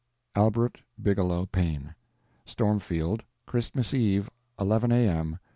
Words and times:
Albert 0.35 0.81
Bigelow 0.99 1.45
Paine. 1.51 1.93
Stormfield, 2.43 3.21
Christmas 3.45 3.93
Eve, 3.93 4.31
11 4.59 4.91
A.M. 4.91 5.37